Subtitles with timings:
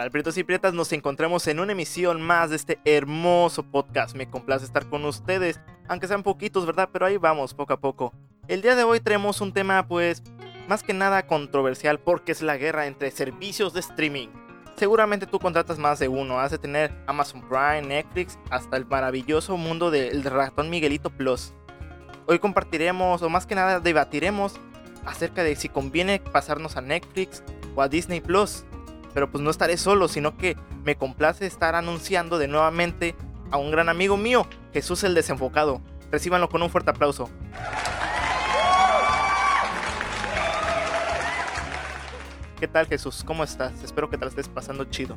[0.00, 0.72] ¿Qué tal, Prietos y Prietas?
[0.72, 4.16] Nos encontramos en una emisión más de este hermoso podcast.
[4.16, 6.88] Me complace estar con ustedes, aunque sean poquitos, ¿verdad?
[6.90, 8.14] Pero ahí vamos, poco a poco.
[8.48, 10.22] El día de hoy traemos un tema, pues,
[10.68, 14.28] más que nada controversial porque es la guerra entre servicios de streaming.
[14.76, 19.58] Seguramente tú contratas más de uno, has de tener Amazon Prime, Netflix, hasta el maravilloso
[19.58, 21.52] mundo del ratón Miguelito Plus.
[22.24, 24.58] Hoy compartiremos, o más que nada debatiremos,
[25.04, 27.42] acerca de si conviene pasarnos a Netflix
[27.74, 28.64] o a Disney Plus
[29.14, 33.14] pero pues no estaré solo, sino que me complace estar anunciando de nuevamente
[33.50, 35.80] a un gran amigo mío, Jesús el Desenfocado.
[36.10, 37.28] Recíbanlo con un fuerte aplauso.
[42.58, 43.24] ¿Qué tal Jesús?
[43.24, 43.82] ¿Cómo estás?
[43.82, 45.16] Espero que te la estés pasando chido.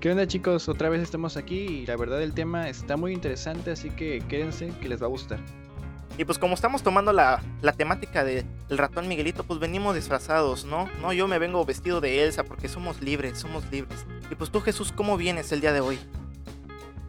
[0.00, 0.68] ¿Qué onda chicos?
[0.68, 4.72] Otra vez estamos aquí y la verdad el tema está muy interesante, así que quédense
[4.80, 5.38] que les va a gustar.
[6.16, 7.42] Y pues como estamos tomando la,
[7.76, 10.88] temática del ratón Miguelito, pues venimos disfrazados, ¿no?
[11.00, 14.06] No, yo me vengo vestido de Elsa porque somos libres, somos libres.
[14.30, 15.98] Y pues tú Jesús, ¿cómo vienes el día de hoy?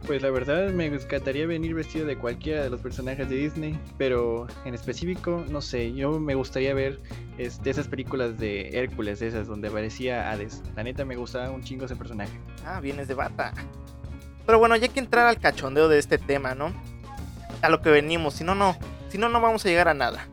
[0.06, 4.46] Pues la verdad me encantaría venir vestido de cualquiera de los personajes de Disney, pero
[4.64, 7.00] en específico, no sé, yo me gustaría ver
[7.38, 10.62] este, esas películas de Hércules, esas donde aparecía Hades.
[10.76, 12.32] La neta me gustaba un chingo ese personaje.
[12.64, 13.52] Ah, vienes de bata.
[14.46, 16.72] Pero bueno, ya hay que entrar al cachondeo de este tema, ¿no?
[17.62, 18.76] A lo que venimos, si no, no,
[19.08, 20.26] si no, no vamos a llegar a nada.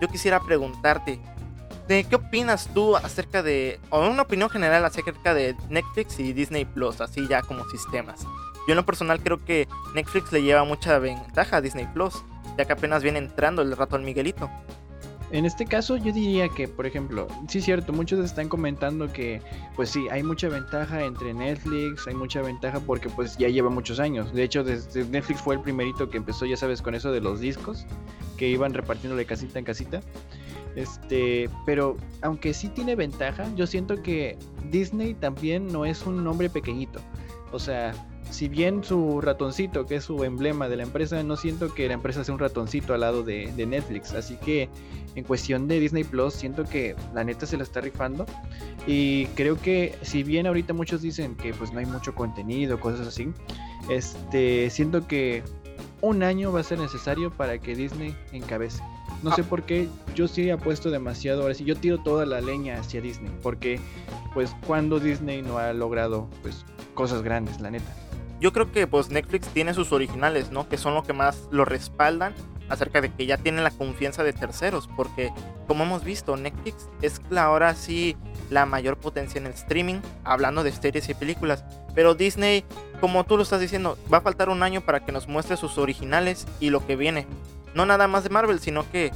[0.00, 1.18] Yo quisiera preguntarte,
[1.88, 6.64] ¿de qué opinas tú acerca de, o una opinión general acerca de Netflix y Disney
[6.64, 8.22] Plus, así ya como sistemas?
[8.66, 12.24] Yo en lo personal creo que Netflix le lleva mucha ventaja a Disney Plus,
[12.58, 14.50] ya que apenas viene entrando el rato al Miguelito.
[15.32, 19.42] En este caso yo diría que, por ejemplo, sí es cierto, muchos están comentando que,
[19.74, 23.98] pues sí, hay mucha ventaja entre Netflix, hay mucha ventaja porque pues ya lleva muchos
[23.98, 24.32] años.
[24.32, 27.40] De hecho, desde Netflix fue el primerito que empezó, ya sabes, con eso de los
[27.40, 27.86] discos,
[28.36, 30.00] que iban repartiendo de casita en casita.
[30.76, 34.38] Este, pero aunque sí tiene ventaja, yo siento que
[34.70, 37.00] Disney también no es un nombre pequeñito.
[37.50, 37.94] O sea,
[38.30, 41.94] si bien su ratoncito, que es su emblema de la empresa, no siento que la
[41.94, 44.12] empresa sea un ratoncito al lado de, Netflix.
[44.12, 44.68] Así que
[45.14, 48.26] en cuestión de Disney Plus, siento que la neta se la está rifando.
[48.86, 53.06] Y creo que si bien ahorita muchos dicen que pues no hay mucho contenido, cosas
[53.06, 53.28] así,
[53.88, 55.42] este, siento que
[56.00, 58.82] un año va a ser necesario para que Disney encabece.
[59.22, 62.78] No sé por qué, yo sí apuesto demasiado, ahora sí, yo tiro toda la leña
[62.78, 63.80] hacia Disney, porque
[64.34, 68.05] pues cuando Disney no ha logrado pues cosas grandes, la neta
[68.40, 70.68] yo creo que pues Netflix tiene sus originales, ¿no?
[70.68, 72.34] Que son lo que más lo respaldan
[72.68, 75.32] acerca de que ya tienen la confianza de terceros, porque
[75.66, 78.16] como hemos visto, Netflix es ahora sí
[78.50, 81.64] la mayor potencia en el streaming, hablando de series y películas,
[81.94, 82.64] pero Disney,
[83.00, 85.78] como tú lo estás diciendo, va a faltar un año para que nos muestre sus
[85.78, 87.26] originales y lo que viene.
[87.74, 89.12] No nada más de Marvel, sino que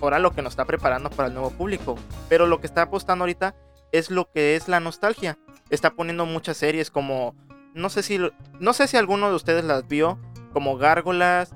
[0.00, 1.96] ahora lo que nos está preparando para el nuevo público.
[2.28, 3.54] Pero lo que está apostando ahorita
[3.92, 5.38] es lo que es la nostalgia.
[5.68, 7.34] Está poniendo muchas series como
[7.74, 8.18] no sé si
[8.58, 10.18] no sé si alguno de ustedes las vio
[10.52, 11.54] como Gárgolas,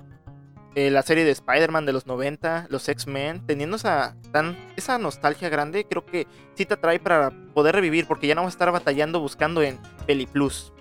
[0.74, 5.48] eh, la serie de Spider-Man de los 90, los X-Men, teniendo esa, tan, esa nostalgia
[5.48, 8.72] grande, creo que sí te atrae para poder revivir, porque ya no vas a estar
[8.72, 9.78] batallando buscando en
[10.32, 10.72] Plus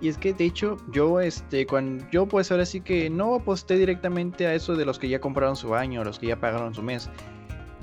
[0.00, 3.74] Y es que de hecho, yo este, cuando yo pues ahora sí que no aposté
[3.74, 6.82] directamente a eso de los que ya compraron su año, los que ya pagaron su
[6.82, 7.10] mes.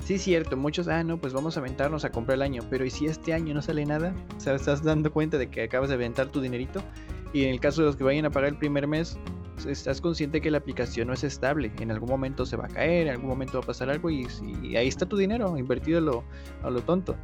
[0.04, 2.90] Sí, cierto, muchos, ah, no, pues vamos a aventarnos a comprar el año, pero ¿y
[2.90, 4.14] si este año no sale nada?
[4.36, 6.82] O sea, estás dando cuenta de que acabas de aventar tu dinerito
[7.32, 9.18] y en el caso de los que vayan a pagar el primer mes,
[9.66, 13.08] estás consciente que la aplicación no es estable, en algún momento se va a caer,
[13.08, 14.26] en algún momento va a pasar algo y,
[14.76, 16.24] ahí está tu dinero invertido
[16.62, 17.16] a lo, tonto.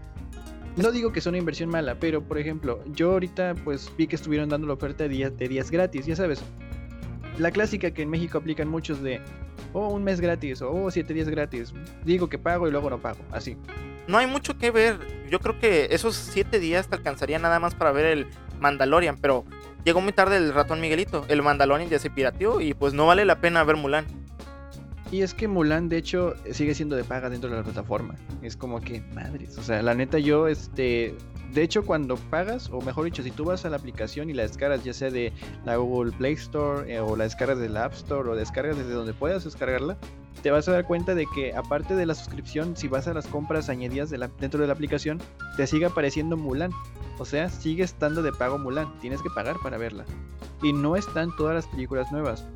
[0.77, 4.17] No digo que sea una inversión mala, pero por ejemplo, yo ahorita pues vi que
[4.17, 6.43] estuvieron dando la oferta de de días gratis, ya sabes,
[7.39, 9.21] la clásica que en México aplican muchos de
[9.73, 11.73] o un mes gratis, o siete días gratis.
[12.05, 13.57] Digo que pago y luego no pago, así.
[14.07, 14.99] No hay mucho que ver.
[15.31, 18.27] Yo creo que esos siete días te alcanzaría nada más para ver el
[18.61, 19.45] Mandalorian, pero
[19.85, 21.25] llegó muy tarde el ratón Miguelito.
[21.29, 24.07] El Mandalorian ya se pirateó y pues no vale la pena ver Mulan.
[25.11, 28.15] Y es que Mulan, de hecho, sigue siendo de paga dentro de la plataforma.
[28.41, 29.59] Es como que, madres.
[29.59, 31.15] O sea, la neta, yo, este,
[31.53, 34.43] de hecho, cuando pagas, o mejor dicho, si tú vas a la aplicación y la
[34.43, 35.33] descargas, ya sea de
[35.65, 38.93] la Google Play Store eh, o la descargas de la App Store o descargas desde
[38.93, 39.99] donde puedas descargarla,
[40.43, 43.27] te vas a dar cuenta de que aparte de la suscripción, si vas a las
[43.27, 45.21] compras añadidas dentro de la aplicación,
[45.57, 46.73] te sigue apareciendo Mulan.
[47.19, 48.99] O sea, sigue estando de pago Mulan.
[49.01, 50.05] Tienes que pagar para verla.
[50.63, 52.47] Y no están todas las películas nuevas.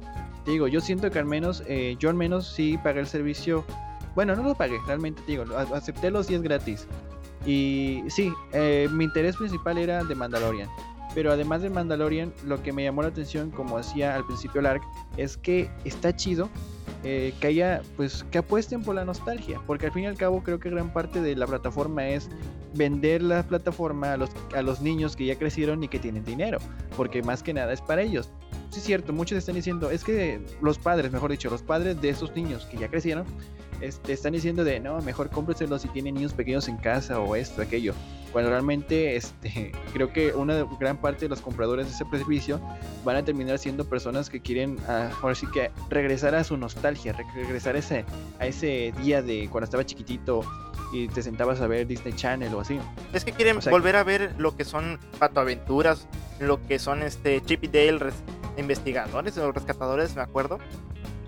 [0.45, 3.65] Te digo, yo siento que al menos, eh, yo al menos sí pagué el servicio.
[4.15, 6.89] Bueno, no lo pagué, realmente te digo, acepté los 10 gratis.
[7.47, 10.69] Y sí, eh, mi interés principal era de Mandalorian.
[11.15, 14.83] Pero además de Mandalorian, lo que me llamó la atención, como hacía al principio Lark,
[15.17, 16.51] es que está chido
[17.05, 20.43] eh, que haya, pues, que apuesten por la nostalgia, porque al fin y al cabo
[20.43, 22.29] creo que gran parte de la plataforma es
[22.75, 26.59] vender la plataforma a los, a los niños que ya crecieron y que tienen dinero,
[26.97, 28.31] porque más que nada es para ellos.
[28.71, 32.09] Sí es cierto, muchos están diciendo, es que los padres, mejor dicho, los padres de
[32.09, 33.25] esos niños que ya crecieron,
[33.81, 37.63] este, están diciendo de, no, mejor cómpreselos si tienen niños pequeños en casa o esto,
[37.63, 37.95] aquello.
[38.33, 42.61] Cuando realmente este, creo que una gran parte de los compradores de ese servicio
[43.05, 47.15] van a terminar siendo personas que quieren, ah, ahora sí que regresar a su nostalgia,
[47.35, 48.05] regresar a ese,
[48.39, 50.43] a ese día de cuando estaba chiquitito
[50.93, 52.79] y te sentabas a ver Disney Channel o así.
[53.13, 56.07] Es que quieren volver a ver lo que son patoaventuras,
[56.41, 58.13] lo que son este Chip y Dale
[58.57, 60.59] investigadores o rescatadores, me acuerdo.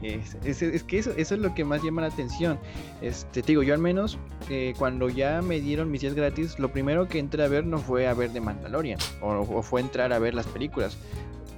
[0.02, 2.58] Es, es, que eso, es lo que más llama la atención.
[3.02, 4.18] Este, te digo, yo al menos
[4.48, 7.78] eh, cuando ya me dieron mis días gratis, lo primero que entré a ver no
[7.78, 10.96] fue a ver de Mandalorian o, fue entrar a ver las películas.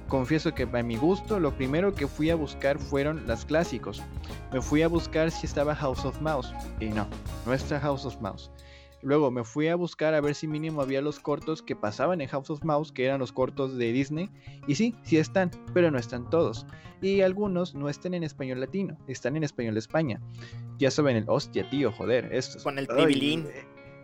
[0.07, 4.01] Confieso que a mi gusto, lo primero que fui a buscar fueron las clásicos.
[4.51, 7.07] Me fui a buscar si estaba House of Mouse y no,
[7.45, 8.51] no está House of Mouse.
[9.01, 12.27] Luego me fui a buscar a ver si mínimo había los cortos que pasaban en
[12.29, 14.29] House of Mouse, que eran los cortos de Disney.
[14.67, 16.65] Y sí, sí están, pero no están todos.
[17.01, 20.21] Y algunos no están en español latino, están en español de España.
[20.77, 22.61] Ya saben el hostia, tío, joder, esto.
[22.63, 23.47] Con el tribilín.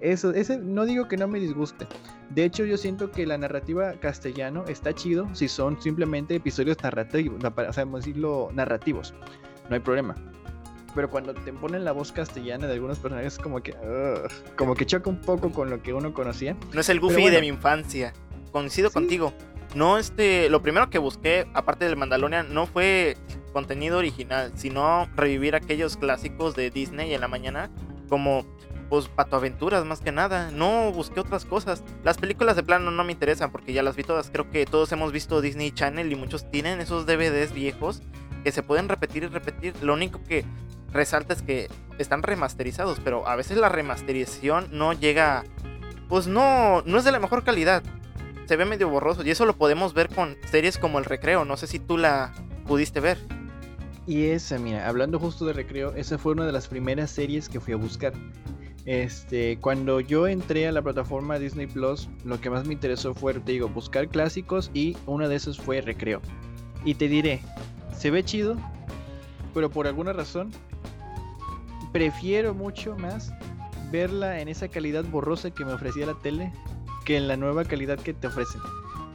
[0.02, 1.88] Eso, ese no digo que no me disguste.
[2.30, 7.44] De hecho, yo siento que la narrativa castellano está chido si son simplemente episodios narrativos,
[7.54, 9.14] para decirlo, narrativos.
[9.70, 10.16] No hay problema
[10.98, 13.76] pero cuando te ponen la voz castellana de algunos personajes es como que
[14.56, 16.58] como que choca un poco con lo que uno conocía.
[16.74, 18.14] No es el Goofy de mi infancia.
[18.52, 19.32] Coincido contigo.
[19.76, 23.16] No, este, lo primero que busqué, aparte del Mandalorian, no fue
[23.54, 27.70] contenido original, sino revivir aquellos clásicos de Disney en la mañana,
[28.10, 28.44] como
[28.90, 30.50] pues patoaventuras más que nada.
[30.50, 31.84] No busqué otras cosas.
[32.04, 34.32] Las películas de plano no me interesan porque ya las vi todas.
[34.32, 38.02] Creo que todos hemos visto Disney Channel y muchos tienen esos DVDs viejos
[38.44, 39.76] que se pueden repetir y repetir.
[39.84, 40.44] Lo único que
[40.92, 45.44] resalta es que están remasterizados, pero a veces la remasterización no llega,
[46.08, 47.84] pues no, no es de la mejor calidad.
[48.46, 51.44] Se ve medio borroso y eso lo podemos ver con series como El Recreo.
[51.44, 52.34] No sé si tú la
[52.66, 53.18] pudiste ver.
[54.06, 57.60] Y esa, mira, hablando justo de Recreo, esa fue una de las primeras series que
[57.60, 58.14] fui a buscar.
[58.86, 63.34] Este, cuando yo entré a la plataforma Disney Plus, lo que más me interesó fue,
[63.34, 66.22] te digo, buscar clásicos y una de esas fue Recreo.
[66.86, 67.42] Y te diré,
[67.94, 68.56] se ve chido,
[69.54, 70.52] pero por alguna razón
[71.92, 73.32] prefiero mucho más
[73.92, 76.52] verla en esa calidad borrosa que me ofrecía la tele
[77.06, 78.62] que en la nueva calidad que te ofrecen.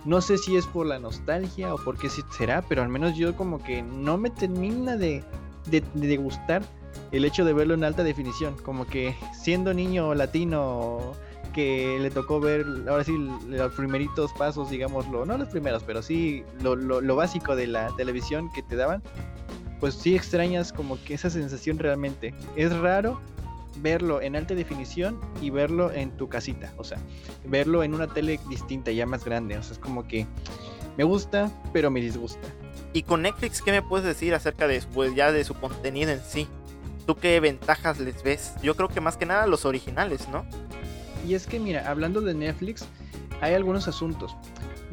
[0.05, 3.37] No sé si es por la nostalgia o por qué será, pero al menos yo
[3.37, 5.23] como que no me termina de,
[5.67, 6.63] de, gustar
[7.13, 8.57] el hecho de verlo en alta definición.
[8.65, 11.13] Como que siendo niño latino
[11.53, 13.15] que le tocó ver ahora sí
[13.47, 18.51] los primeritos pasos, digámoslo, no los primeros, pero sí lo, lo básico de la televisión
[18.53, 19.03] que te daban
[19.83, 22.33] pues sí extrañas como que esa sensación realmente.
[22.55, 23.21] Es raro
[23.79, 26.99] verlo en alta definición y verlo en tu casita, o sea,
[27.45, 30.25] verlo en una tele distinta, ya más grande, o sea, es como que
[30.97, 32.47] me gusta, pero me disgusta.
[32.93, 36.21] Y con Netflix, ¿qué me puedes decir acerca de pues ya de su contenido en
[36.21, 36.47] sí?
[37.05, 38.53] ¿Tú qué ventajas les ves?
[38.63, 40.47] Yo creo que más que nada los originales, ¿no?
[41.27, 42.85] Y es que mira, hablando de Netflix,
[43.41, 44.37] hay algunos asuntos.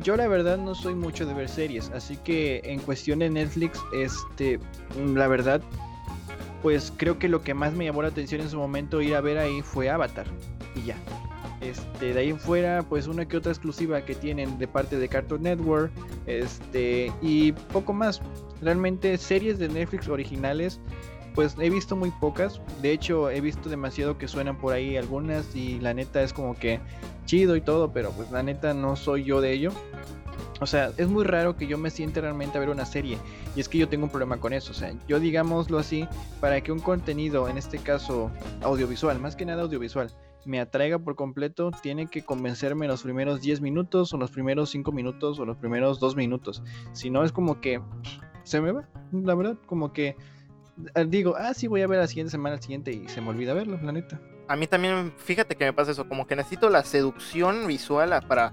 [0.02, 3.80] Yo la verdad no soy mucho de ver series, así que en cuestión de Netflix,
[3.94, 4.60] este,
[5.14, 5.62] la verdad,
[6.62, 9.22] pues creo que lo que más me llamó la atención en su momento ir a
[9.22, 10.26] ver ahí fue Avatar
[10.76, 10.96] y ya.
[11.62, 15.10] Este, de ahí en fuera, pues una que otra exclusiva que tienen de parte de
[15.10, 15.92] Cartoon Network,
[16.26, 18.22] este, y poco más.
[18.62, 20.80] Realmente series de Netflix originales,
[21.36, 22.62] pues he visto muy pocas.
[22.82, 26.56] De hecho, he visto demasiado que suenan por ahí algunas y la neta es como
[26.56, 26.80] que
[27.26, 29.72] chido y todo, pero pues la neta no soy yo de ello.
[30.62, 33.18] O sea, es muy raro que yo me siente realmente a ver una serie.
[33.56, 34.72] Y es que yo tengo un problema con eso.
[34.72, 36.08] O sea, yo digámoslo así,
[36.42, 38.30] para que un contenido, en este caso
[38.62, 40.12] audiovisual, más que nada audiovisual,
[40.46, 44.70] me atraiga por completo, tiene que convencerme en los primeros 10 minutos, o los primeros
[44.72, 46.62] 5 minutos, o los primeros 2 minutos.
[46.92, 47.82] Si no, es como que
[48.44, 48.88] se me va.
[49.12, 50.18] La verdad, como que
[51.08, 53.54] digo, ah, sí, voy a ver la siguiente semana, el siguiente, y se me olvida
[53.54, 54.20] verlo, la neta
[54.50, 58.50] a mí también, fíjate que me pasa eso, como que necesito la seducción visual para,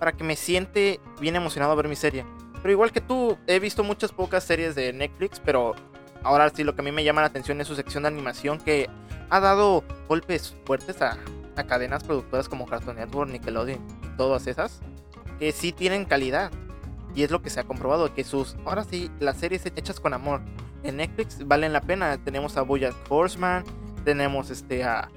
[0.00, 2.26] para que me siente bien emocionado a ver mi serie.
[2.60, 5.76] Pero igual que tú, he visto muchas pocas series de Netflix, pero
[6.24, 8.58] ahora sí lo que a mí me llama la atención es su sección de animación
[8.58, 8.90] que
[9.30, 11.16] ha dado golpes fuertes a,
[11.54, 14.80] a cadenas productoras como Cartoon Network, Nickelodeon y todas esas,
[15.38, 16.50] que sí tienen calidad.
[17.14, 20.12] Y es lo que se ha comprobado, que sus, ahora sí, las series hechas con
[20.12, 20.40] amor
[20.82, 22.18] en Netflix valen la pena.
[22.18, 23.64] Tenemos a Bojack Horseman,
[24.04, 25.08] tenemos este a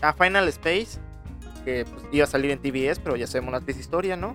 [0.00, 1.00] a Final Space,
[1.64, 4.34] que pues, iba a salir en TBS, pero ya sabemos la triste historia, ¿no?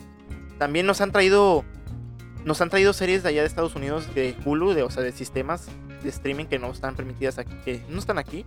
[0.58, 1.66] también nos han traído
[2.46, 5.12] nos han traído series de allá de Estados Unidos de Hulu, de, o sea, de
[5.12, 5.68] sistemas
[6.02, 8.46] de streaming que no están permitidas aquí, que no están aquí.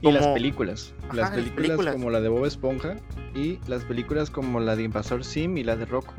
[0.00, 0.94] Y las películas.
[1.04, 1.94] Ajá, las películas, películas.
[1.94, 2.96] como la de Bob Esponja
[3.34, 6.14] y las películas como la de Invasor Sim y la de Rocco.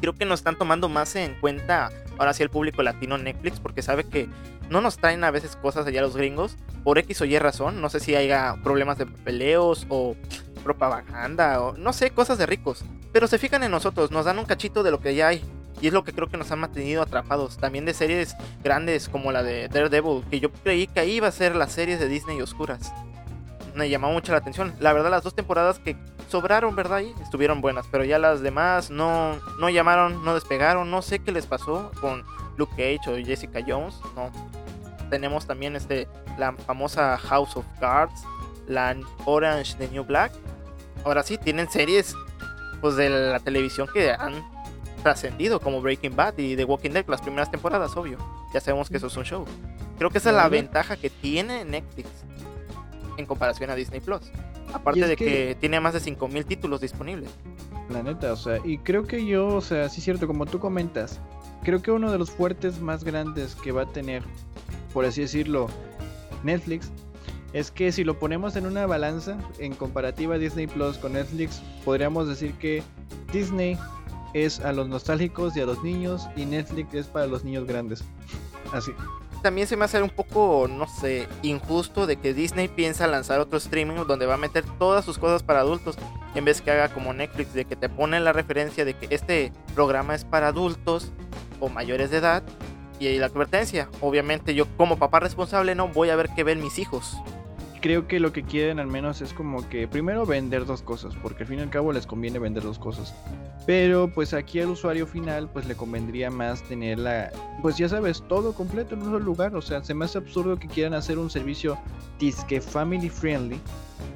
[0.00, 3.82] Creo que nos están tomando más en cuenta ahora sí el público latino Netflix porque
[3.82, 4.28] sabe que
[4.68, 7.80] no nos traen a veces cosas allá los gringos por X o Y razón.
[7.80, 10.16] No sé si haya problemas de peleos o
[10.62, 12.84] propaganda o no sé, cosas de ricos.
[13.12, 15.42] Pero se fijan en nosotros, nos dan un cachito de lo que ya hay.
[15.80, 17.56] Y es lo que creo que nos han mantenido atrapados.
[17.56, 21.32] También de series grandes como la de Daredevil, que yo creí que ahí iba a
[21.32, 22.92] ser las series de Disney oscuras.
[23.78, 24.74] Me llamó mucho la atención.
[24.80, 25.96] La verdad, las dos temporadas que
[26.28, 27.00] sobraron, ¿verdad?
[27.22, 30.90] Estuvieron buenas, pero ya las demás no, no llamaron, no despegaron.
[30.90, 32.24] No sé qué les pasó con
[32.56, 33.94] Luke Cage o Jessica Jones.
[34.16, 34.32] No.
[35.10, 36.08] Tenemos también este,
[36.38, 38.20] la famosa House of Cards,
[38.66, 40.32] la Orange de New Black.
[41.04, 42.16] Ahora sí, tienen series
[42.80, 44.44] pues de la televisión que han
[45.04, 48.18] trascendido como Breaking Bad y The Walking Dead las primeras temporadas, obvio.
[48.52, 49.44] Ya sabemos que eso es un show.
[49.98, 52.08] Creo que esa es la ventaja que tiene Netflix
[53.18, 54.22] en comparación a Disney Plus.
[54.72, 55.24] Aparte Y es de que...
[55.24, 57.30] que- tiene más de 5000 títulos disponibles.
[57.90, 60.58] La neta, o sea, y creo que yo, o sea, sí es cierto, como tú
[60.58, 61.20] comentas,
[61.64, 64.22] creo que uno de los fuertes más grandes que va a tener,
[64.92, 65.68] por así decirlo,
[66.44, 66.90] Netflix,
[67.54, 72.28] es que si lo ponemos en una balanza, en comparativa Disney Plus con Netflix, podríamos
[72.28, 72.82] decir que
[73.32, 73.78] Disney
[74.34, 78.04] es a los nostálgicos y a los niños, y Netflix es para los niños grandes.
[78.74, 78.92] Así.
[79.42, 83.58] También se me hace un poco, no sé, injusto de que Disney piensa lanzar otro
[83.58, 85.96] streaming donde va a meter todas sus cosas para adultos
[86.34, 89.52] en vez que haga como Netflix de que te pone la referencia de que este
[89.74, 91.12] programa es para adultos
[91.60, 92.42] o mayores de edad
[92.98, 93.88] y ahí la advertencia.
[94.00, 97.16] Obviamente yo como papá responsable no voy a ver qué ven mis hijos.
[97.80, 101.44] Creo que lo que quieren al menos es como que primero vender dos cosas, porque
[101.44, 103.14] al fin y al cabo les conviene vender dos cosas.
[103.66, 107.30] Pero pues aquí al usuario final pues le convendría más tener la,
[107.62, 109.54] pues ya sabes, todo completo en un solo lugar.
[109.54, 111.78] O sea, se me hace absurdo que quieran hacer un servicio
[112.18, 113.60] disque family friendly,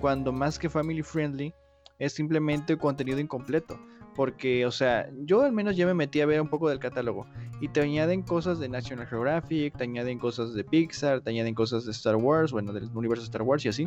[0.00, 1.54] cuando más que family friendly
[2.00, 3.78] es simplemente contenido incompleto.
[4.14, 7.26] Porque, o sea, yo al menos ya me metí a ver un poco del catálogo.
[7.60, 11.84] Y te añaden cosas de National Geographic, te añaden cosas de Pixar, te añaden cosas
[11.86, 13.86] de Star Wars, bueno, del universo Star Wars y así.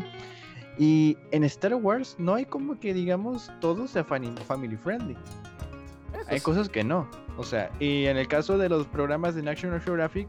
[0.77, 5.15] Y en Star Wars no hay como que digamos todo sea family friendly.
[6.13, 6.44] Eso Hay sí.
[6.44, 7.08] cosas que no.
[7.38, 10.27] O sea, y en el caso de los programas de National Geographic,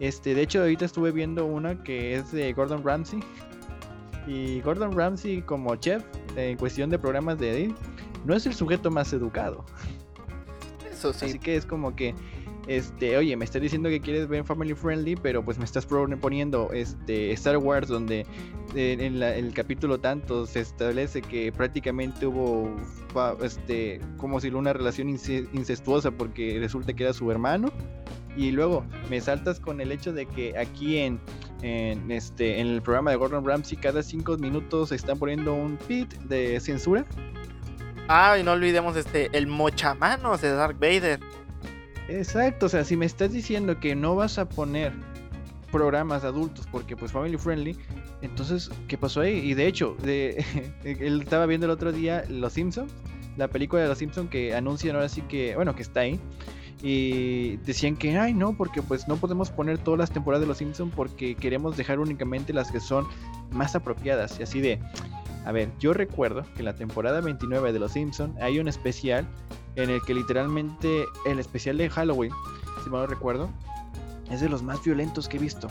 [0.00, 3.20] este, de hecho ahorita estuve viendo una que es de Gordon Ramsay.
[4.26, 6.04] Y Gordon Ramsay como chef,
[6.36, 7.76] en cuestión de programas de edit,
[8.24, 9.64] no es el sujeto más educado.
[10.90, 11.26] Eso sí.
[11.26, 12.14] Así que es como que,
[12.68, 16.70] este, oye, me estás diciendo que quieres ver family friendly, pero pues me estás proponiendo
[16.72, 18.24] este Star Wars donde
[18.74, 22.74] eh, en la- el capítulo tanto se establece que prácticamente hubo
[23.42, 27.70] este como si una relación ince- incestuosa porque resulta que era su hermano.
[28.34, 31.20] Y luego me saltas con el hecho de que aquí en,
[31.60, 35.76] en este en el programa de Gordon Ramsay cada cinco minutos se están poniendo un
[35.76, 37.04] pit de censura.
[38.08, 41.20] Ah, y no olvidemos este el mochamanos de Dark Vader.
[42.08, 44.92] Exacto, o sea, si me estás diciendo que no vas a poner
[45.70, 47.76] programas adultos porque pues family friendly,
[48.20, 49.38] entonces, ¿qué pasó ahí?
[49.38, 50.44] Y de hecho, de,
[50.84, 52.92] él estaba viendo el otro día Los Simpsons,
[53.36, 56.20] la película de Los Simpsons que anuncian ahora sí que, bueno, que está ahí.
[56.84, 60.58] Y decían que, ay, no, porque pues no podemos poner todas las temporadas de Los
[60.58, 63.06] Simpsons porque queremos dejar únicamente las que son
[63.50, 64.38] más apropiadas.
[64.40, 64.80] Y así de,
[65.44, 69.26] a ver, yo recuerdo que en la temporada 29 de Los Simpsons hay un especial
[69.76, 72.32] en el que literalmente el especial de Halloween,
[72.84, 73.50] si mal no recuerdo,
[74.30, 75.68] es de los más violentos que he visto.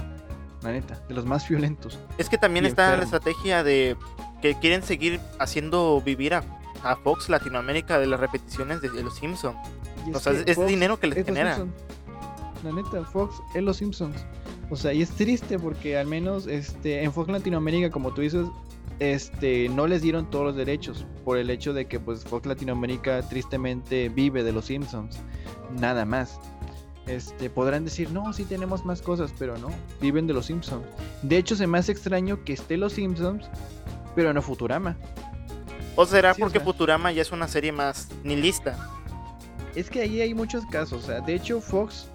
[0.61, 1.97] La neta, de los más violentos.
[2.17, 3.97] Es que también está la estrategia de
[4.41, 6.43] que quieren seguir haciendo vivir a,
[6.83, 9.57] a Fox Latinoamérica de las repeticiones de, de los Simpsons.
[10.13, 11.65] O sea, es Fox dinero que les genera.
[12.63, 14.15] La neta, Fox es los Simpsons.
[14.69, 18.45] O sea, y es triste porque al menos este en Fox Latinoamérica, como tú dices,
[19.01, 23.27] este no les dieron todos los derechos por el hecho de que pues Fox Latinoamérica
[23.27, 25.19] tristemente vive de los Simpsons.
[25.71, 26.39] Nada más.
[27.07, 30.85] Este, podrán decir, no, sí tenemos más cosas, pero no, viven de los Simpsons.
[31.23, 33.49] De hecho, se me hace extraño que esté los Simpsons,
[34.13, 34.95] pero no Futurama.
[35.95, 36.65] O será Sí, o porque sea.
[36.65, 38.87] Futurama ya es una serie más nihilista.
[39.73, 42.07] Es que ahí hay muchos casos, o sea, de hecho Fox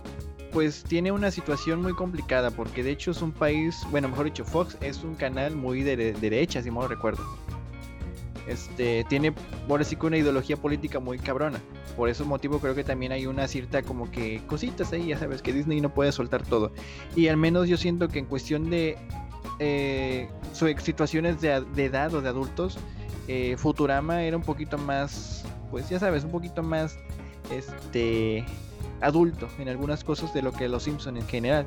[0.56, 4.42] pues tiene una situación muy complicada porque de hecho es un país, bueno, mejor dicho,
[4.42, 7.22] Fox es un canal muy de de derecha, si mal recuerdo.
[8.46, 9.32] Este, tiene,
[9.68, 11.60] por sí que una ideología política muy cabrona.
[11.94, 15.42] Por ese motivo creo que también hay una cierta como que cositas ahí, ya sabes,
[15.42, 16.72] que Disney no puede soltar todo.
[17.14, 18.96] Y al menos yo siento que en cuestión de
[19.58, 20.30] eh,
[20.78, 22.78] situaciones de, de edad o de adultos,
[23.28, 26.96] eh, Futurama era un poquito más, pues ya sabes, un poquito más
[27.50, 28.46] este
[29.00, 31.66] adulto en algunas cosas de lo que los Simpson en general.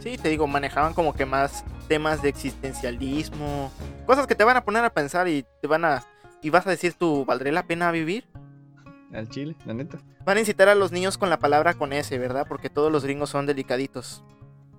[0.00, 3.70] Sí, te digo, manejaban como que más temas de existencialismo,
[4.06, 6.04] cosas que te van a poner a pensar y te van a
[6.42, 8.24] y vas a decir tú, ¿valdría la pena vivir?
[9.12, 9.98] Al chile, la neta.
[10.24, 12.46] Van a incitar a los niños con la palabra con S, ¿verdad?
[12.48, 14.24] Porque todos los gringos son delicaditos.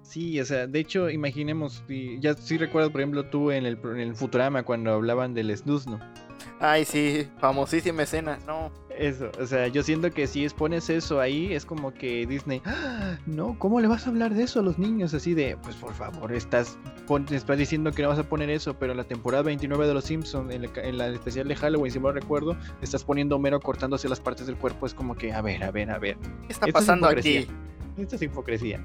[0.02, 1.84] Sí, o sea, de hecho, imaginemos,
[2.20, 5.88] ya sí recuerdas, por ejemplo, tú en el, en el Futurama cuando hablaban del snus,
[5.88, 6.00] ¿no?
[6.66, 8.72] Ay, sí, famosísima escena, no.
[8.98, 13.18] Eso, o sea, yo siento que si expones eso ahí, es como que Disney, ¡Ah!
[13.26, 15.14] no, ¿cómo le vas a hablar de eso a los niños?
[15.14, 16.78] Así de, pues por favor, estás,
[17.32, 20.06] estás diciendo que no vas a poner eso, pero en la temporada 29 de Los
[20.06, 24.48] Simpsons, en, la, especial de Halloween, si me recuerdo, estás poniendo Homero cortándose las partes
[24.48, 26.16] del cuerpo, es como que, a ver, a ver, a ver.
[26.48, 27.46] ¿Qué está pasando aquí?
[27.98, 28.82] Esto es hipocresía.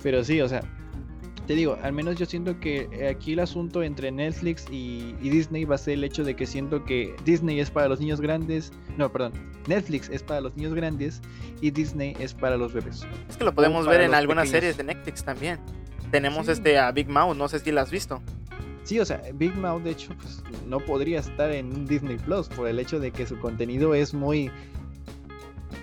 [0.00, 0.60] Pero sí, o sea,
[1.46, 5.64] te digo, al menos yo siento que eh, aquí el asunto entre Netflix y, Disney
[5.64, 8.72] va a ser el hecho de que siento que Disney es para los niños grandes,
[8.96, 9.32] no, perdón,
[9.66, 11.22] Netflix es para los niños grandes
[11.60, 13.06] y Disney es para los bebés.
[13.28, 15.60] Es que lo podemos ver en algunas series de Netflix también.
[16.10, 18.20] Tenemos este a Big Mouth, no sé si la has visto.
[18.82, 22.68] Sí, o sea, Big Mouth de hecho pues, no podría estar en Disney Plus por
[22.68, 24.50] el hecho de que su contenido es muy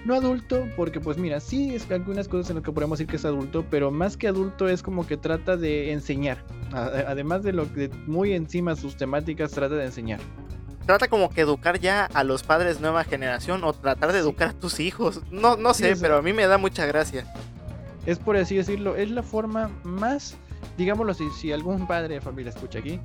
[0.06, 3.18] no adulto, porque pues mira, sí es algunas cosas en las que podemos decir que
[3.18, 6.44] es adulto, pero más que adulto es como que trata de enseñar.
[6.72, 10.20] Además de lo que muy encima sus temáticas trata de enseñar.
[10.86, 14.54] Trata como que educar ya a los padres nueva generación o tratar de educar a
[14.54, 15.22] tus hijos.
[15.32, 17.26] No, no sé, pero a mí me da mucha gracia.
[18.06, 20.36] Es por así decirlo, es la forma más,
[20.78, 23.00] digámoslo así, si algún padre de familia escucha aquí,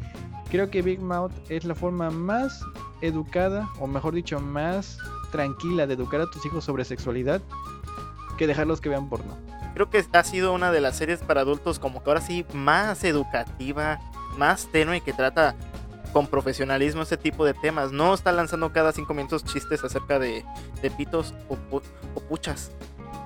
[0.50, 2.64] creo que Big Mouth es la forma más
[3.00, 4.98] educada, o mejor dicho, más
[5.30, 7.42] tranquila de educar a tus hijos sobre sexualidad
[8.36, 9.36] que dejarlos que vean porno.
[9.74, 13.04] Creo que ha sido una de las series para adultos como que ahora sí más
[13.04, 14.00] educativa,
[14.36, 15.54] más tenue que trata
[16.12, 17.92] con profesionalismo este tipo de temas.
[17.92, 20.44] No está lanzando cada cinco minutos chistes acerca de,
[20.96, 21.56] pitos o,
[22.28, 22.72] puchas.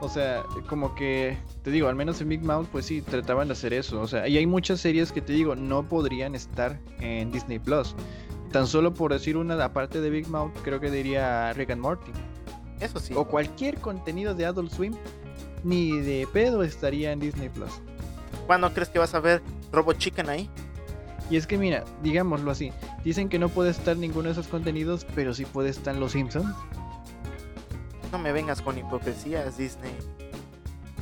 [0.01, 3.53] O sea, como que, te digo, al menos en Big Mouth, pues sí, trataban de
[3.53, 4.01] hacer eso.
[4.01, 7.95] O sea, y hay muchas series que te digo, no podrían estar en Disney Plus.
[8.53, 12.12] Tan solo por decir una aparte de Big Mouth, creo que diría Rick and Morty.
[12.81, 13.15] Eso sí.
[13.17, 14.95] O cualquier contenido de Adult Swim,
[15.65, 17.81] ni de pedo estaría en Disney Plus.
[18.47, 20.51] ¿Cuándo crees que vas a ver Robot Chicken ahí?
[21.31, 22.73] Y es que mira, digámoslo así,
[23.05, 26.55] dicen que no puede estar ninguno de esos contenidos, pero sí puede estar Los Simpsons.
[28.11, 29.93] No me vengas con hipocresías, Disney.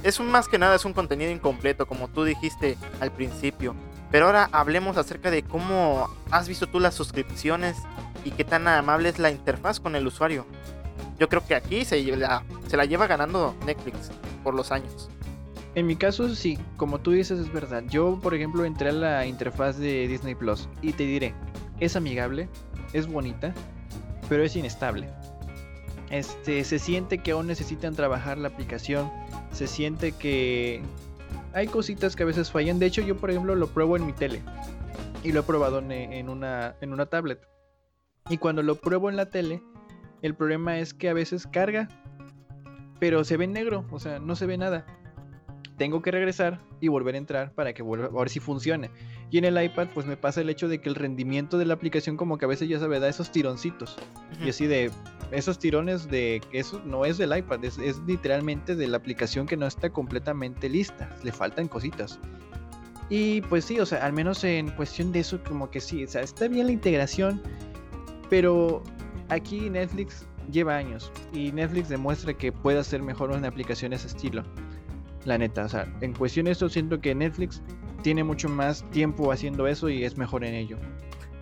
[0.04, 3.74] Es un más que nada es un contenido incompleto, como tú dijiste al principio.
[4.10, 7.76] Pero ahora hablemos acerca de cómo has visto tú las suscripciones
[8.24, 10.46] y qué tan amable es la interfaz con el usuario.
[11.18, 14.10] Yo creo que aquí se la, se la lleva ganando Netflix
[14.42, 15.08] por los años.
[15.74, 17.84] En mi caso, sí, como tú dices, es verdad.
[17.88, 21.34] Yo, por ejemplo, entré a la interfaz de Disney Plus y te diré,
[21.78, 22.48] es amigable,
[22.92, 23.54] es bonita,
[24.28, 25.08] pero es inestable.
[26.10, 29.12] Este, se siente que aún necesitan trabajar la aplicación,
[29.52, 30.82] se siente que
[31.52, 32.78] hay cositas que a veces fallan.
[32.78, 34.42] De hecho, yo, por ejemplo, lo pruebo en mi tele.
[35.22, 37.46] Y lo he probado en, una, en una tablet.
[38.28, 39.62] Y cuando lo pruebo en la tele,
[40.22, 41.88] el problema es que a veces carga.
[42.98, 44.86] Pero se ve negro, o sea, no se ve nada.
[45.76, 48.90] Tengo que regresar y volver a entrar para que vuelva a ver si funcione.
[49.30, 51.74] Y en el iPad, pues me pasa el hecho de que el rendimiento de la
[51.74, 53.96] aplicación, como que a veces ya sabe, da esos tironcitos.
[54.44, 54.90] Y así de,
[55.30, 59.66] esos tirones de eso no es del iPad, es, literalmente de la aplicación que no
[59.66, 62.18] está completamente lista, le faltan cositas.
[63.08, 66.08] Y pues sí, o sea, al menos en cuestión de eso, como que sí, o
[66.08, 67.42] sea, está bien la integración,
[68.28, 68.82] pero
[69.28, 74.08] aquí Netflix lleva años y Netflix demuestra que puede hacer mejor una aplicación de ese
[74.08, 74.44] estilo.
[75.24, 77.62] La neta, o sea, en cuestión de eso siento que Netflix
[78.02, 80.78] tiene mucho más tiempo haciendo eso y es mejor en ello.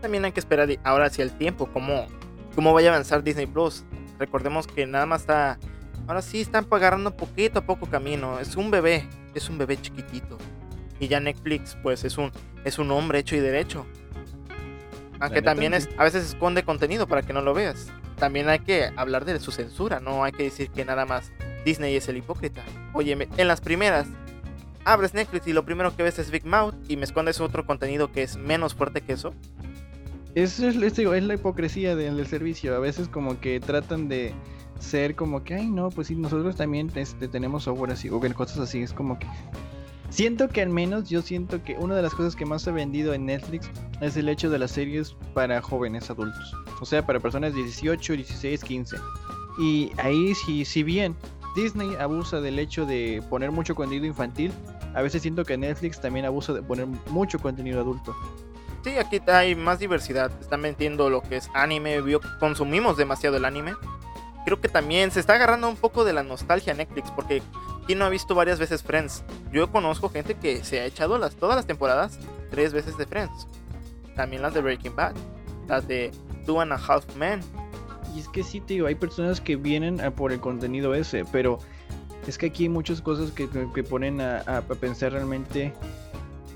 [0.00, 2.06] También hay que esperar ahora hacia el tiempo, como
[2.58, 3.84] cómo vaya a avanzar Disney Plus.
[4.18, 5.60] Recordemos que nada más está.
[6.08, 8.40] Ahora sí están agarrando poquito a poco camino.
[8.40, 10.38] Es un bebé, es un bebé chiquitito.
[10.98, 12.32] Y ya Netflix, pues es un,
[12.64, 13.86] es un hombre hecho y derecho.
[15.20, 17.92] Aunque también es, a veces esconde contenido para que no lo veas.
[18.16, 21.30] También hay que hablar de su censura, no hay que decir que nada más
[21.64, 22.64] Disney es el hipócrita.
[22.92, 24.08] Oye, en las primeras,
[24.84, 28.10] abres Netflix y lo primero que ves es Big Mouth y me escondes otro contenido
[28.10, 29.32] que es menos fuerte que eso.
[30.34, 32.74] Es, es, la hipocresía del, servicio.
[32.76, 34.32] A veces como que tratan de
[34.78, 38.58] ser como que, ay no, pues sí, nosotros también este, tenemos software así, o cosas
[38.58, 38.82] así.
[38.82, 39.26] Es como que...
[40.10, 43.12] Siento que al menos yo siento que una de las cosas que más ha vendido
[43.12, 46.54] en Netflix es el hecho de las series para jóvenes adultos.
[46.80, 48.96] O sea, para personas de 18, 16, 15.
[49.58, 51.14] Y ahí si, si bien
[51.54, 54.50] Disney abusa del hecho de poner mucho contenido infantil,
[54.94, 58.16] a veces siento que Netflix también abusa de poner mucho contenido adulto.
[58.88, 60.30] Sí, aquí hay más diversidad.
[60.40, 62.02] Están metiendo lo que es anime.
[62.40, 63.74] consumimos demasiado el anime.
[64.46, 67.42] creo que también se está agarrando un poco de la nostalgia Netflix, porque
[67.86, 69.24] ¿quién no ha visto varias veces Friends?
[69.52, 72.18] Yo conozco gente que se ha echado las, todas las temporadas
[72.50, 73.46] tres veces de Friends.
[74.16, 75.14] También las de Breaking Bad,
[75.66, 76.10] las de
[76.46, 77.40] Two and a Half Men.
[78.16, 81.58] Y es que sí, tío, hay personas que vienen a por el contenido ese, pero
[82.26, 85.74] es que aquí hay muchas cosas que, que ponen a, a pensar realmente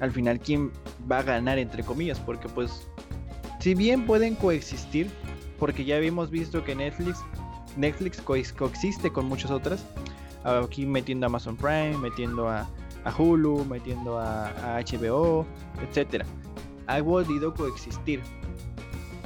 [0.00, 0.72] al final quién
[1.10, 2.86] va a ganar, entre comillas, porque pues
[3.60, 5.10] si bien pueden coexistir,
[5.58, 7.22] porque ya habíamos visto que Netflix
[7.76, 9.84] Netflix coexiste con muchas otras.
[10.44, 12.68] Aquí metiendo a Amazon Prime, metiendo a,
[13.16, 15.46] Hulu, metiendo a, HBO,
[15.88, 16.24] etcétera.
[16.86, 18.20] Ha podido coexistir.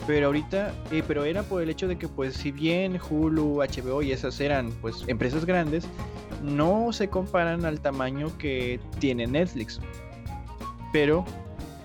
[0.06, 4.02] Pero ahorita, eh, pero era por el hecho de que pues si bien Hulu, HBO
[4.02, 5.88] y esas eran pues empresas grandes,
[6.42, 9.80] no se comparan al tamaño que tiene Netflix.
[10.92, 11.24] Pero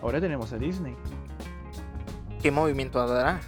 [0.02, 0.96] ahora tenemos a Disney.
[2.42, 3.40] ¿Qué movimiento dará?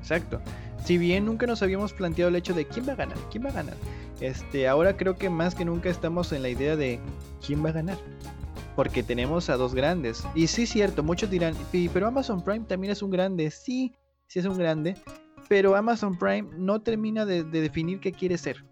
[0.00, 0.40] Exacto
[0.84, 3.50] si bien nunca nos habíamos planteado el hecho de quién va a ganar, quién va
[3.50, 3.76] a ganar,
[4.20, 7.00] este, ahora creo que más que nunca estamos en la idea de
[7.44, 7.98] quién va a ganar.
[8.74, 10.26] Porque tenemos a dos grandes.
[10.34, 11.54] Y sí, cierto, muchos dirán,
[11.92, 13.50] pero Amazon Prime también es un grande.
[13.50, 13.94] Sí,
[14.28, 14.96] sí es un grande.
[15.46, 18.64] Pero Amazon Prime no termina de, definir qué quiere ser.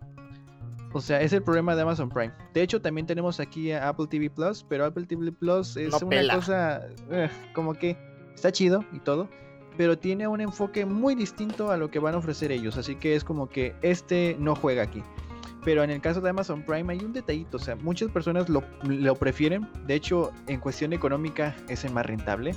[0.93, 2.33] O sea, es el problema de Amazon Prime.
[2.53, 6.35] De hecho, también tenemos aquí a Apple TV Plus, pero Apple TV Plus es una
[6.35, 7.97] cosa eh, como que
[8.35, 9.29] está chido y todo,
[9.77, 13.15] pero tiene un enfoque muy distinto a lo que van a ofrecer ellos, así que
[13.15, 15.03] es como que este no juega aquí.
[15.65, 18.63] Pero en el caso de Amazon Prime hay un detallito, o sea, muchas personas lo,
[19.17, 22.55] prefieren, de hecho en cuestión económica es el más rentable,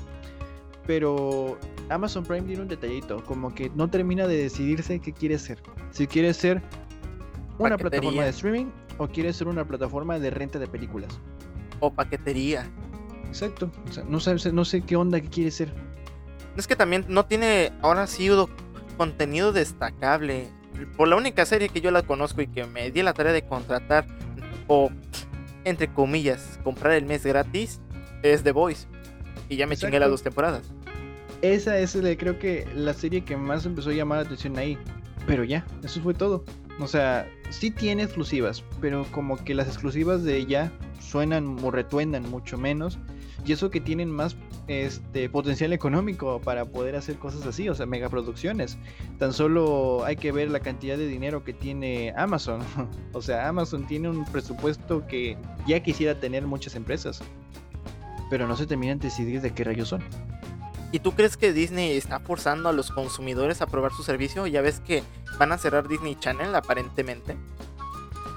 [0.88, 1.58] pero
[1.89, 5.62] Amazon Prime tiene un detallito, como que no termina de decidirse qué quiere ser.
[5.91, 6.62] Si quiere ser
[7.67, 8.65] una plataforma de streaming
[8.97, 11.19] o quiere ser una plataforma de renta de películas.
[11.80, 12.69] O paquetería.
[13.28, 15.73] Exacto, o sea, no, sé, no sé qué onda que quiere ser.
[16.56, 18.30] Es que también no tiene ahora sí
[18.97, 20.47] contenido destacable.
[20.97, 23.45] Por la única serie que yo la conozco y que me di la tarea de
[23.45, 24.06] contratar
[24.67, 24.91] o
[25.65, 27.80] entre comillas comprar el mes gratis
[28.21, 28.88] es The Voice.
[29.49, 30.62] Y ya me chingué las dos temporadas.
[31.41, 34.78] Esa es creo que la serie que más empezó a llamar la atención ahí.
[35.28, 36.43] Pero ya, eso fue todo.
[36.79, 42.29] O sea, sí tiene exclusivas, pero como que las exclusivas de ella suenan o retuendan
[42.29, 42.97] mucho menos.
[43.45, 44.36] Y eso que tienen más
[44.67, 48.77] este potencial económico para poder hacer cosas así, o sea, megaproducciones.
[49.19, 52.62] Tan solo hay que ver la cantidad de dinero que tiene Amazon.
[53.13, 57.21] o sea, Amazon tiene un presupuesto que ya quisiera tener muchas empresas.
[58.29, 60.01] Pero no se terminan de decidir de qué rayos son.
[60.93, 64.45] ¿Y tú crees que Disney está forzando a los consumidores a probar su servicio?
[64.45, 65.01] Ya ves que
[65.39, 67.36] van a cerrar Disney Channel aparentemente.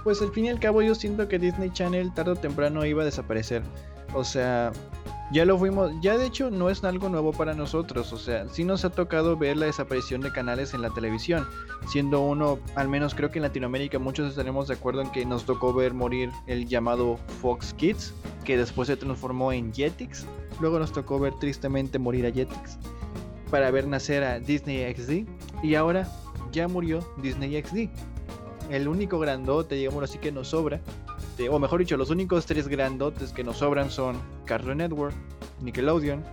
[0.04, 3.02] Pues al fin y al cabo yo siento que Disney Channel tarde o temprano iba
[3.02, 3.62] a desaparecer.
[4.14, 4.72] O sea,
[5.32, 8.64] ya lo fuimos, ya de hecho no es algo nuevo para nosotros, o sea, sí
[8.64, 11.46] nos ha tocado ver la desaparición de canales en la televisión,
[11.88, 15.44] siendo uno, al menos creo que en Latinoamérica muchos estaremos de acuerdo en que nos
[15.44, 18.14] tocó ver morir el llamado Fox Kids,
[18.44, 20.24] que después se transformó en Jetix,
[20.60, 22.78] luego nos tocó ver tristemente morir a Jetix,
[23.50, 25.26] para ver nacer a Disney XD,
[25.62, 26.08] y ahora
[26.52, 27.88] ya murió Disney XD.
[28.70, 30.80] El único grandote, digamos así, que nos sobra
[31.36, 34.16] este, o mejor dicho, los únicos tres grandotes que nos sobran son
[34.46, 35.14] Cartoon Network,
[35.60, 36.24] Nickelodeon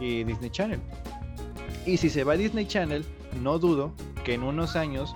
[0.00, 0.80] y Disney Channel.
[1.86, 3.04] Y si se va a Disney Channel,
[3.40, 3.92] no dudo
[4.24, 5.14] que en unos años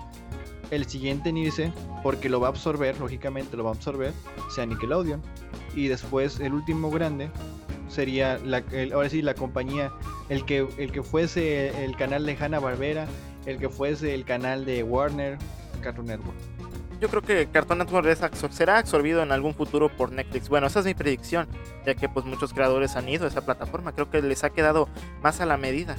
[0.71, 1.73] el siguiente en irse,
[2.05, 4.13] porque lo va a absorber, lógicamente lo va a absorber,
[4.55, 5.21] sea Nickelodeon.
[5.75, 7.29] Y después el último grande
[7.97, 8.63] sería, la,
[8.95, 9.93] ahora sí, la compañía,
[10.29, 13.07] el que, el que fuese el canal de Hanna Barbera,
[13.47, 15.39] el que fuese el canal de Warner,
[15.83, 16.37] Cartoon Network
[17.01, 18.07] yo creo que Cartoon Network
[18.51, 20.49] será absorbido en algún futuro por Netflix.
[20.49, 21.47] Bueno, esa es mi predicción,
[21.85, 23.93] ya que pues muchos creadores han ido a esa plataforma.
[23.93, 24.89] Creo que les ha quedado
[25.23, 25.97] más a la medida.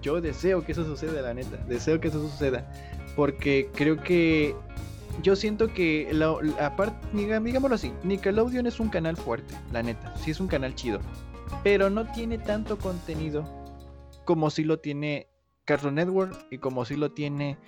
[0.00, 1.56] Yo deseo que eso suceda, la neta.
[1.68, 2.70] Deseo que eso suceda.
[3.16, 4.54] Porque creo que
[5.22, 10.14] yo siento que, la, aparte, digámoslo así, Nickelodeon es un canal fuerte, la neta.
[10.16, 11.00] Sí es un canal chido.
[11.62, 13.44] Pero no tiene tanto contenido
[14.24, 15.28] como si lo tiene
[15.64, 17.58] Cartoon Network y como si lo tiene